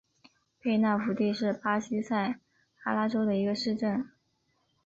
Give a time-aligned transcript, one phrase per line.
[0.59, 2.39] 佩纳福蒂是巴西塞
[2.85, 4.09] 阿拉州的一个市镇。